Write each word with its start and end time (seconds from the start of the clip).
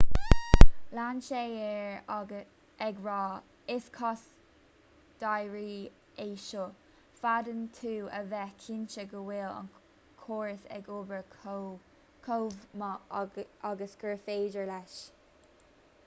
lean 0.95 1.17
sé 1.25 1.41
air 1.65 2.37
ag 2.85 3.01
rá 3.07 3.41
is 3.75 3.85
cás 3.97 4.23
dáiríre 5.23 6.23
é 6.25 6.27
seo 6.45 6.63
féadann 7.21 7.61
tú 7.81 7.93
a 8.21 8.23
bheith 8.33 8.65
cinnte 8.69 9.05
go 9.13 9.23
bhfuil 9.29 9.55
an 9.61 9.69
córas 10.25 10.65
ag 10.81 10.91
obair 10.99 11.23
chomh 11.47 12.61
maith 12.83 13.41
agus 13.73 13.95
gur 14.05 14.17
féidir 14.27 14.67
leis 14.75 14.97